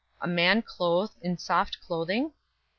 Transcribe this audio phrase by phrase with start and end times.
[0.19, 2.33] A man clothed in soft clothing?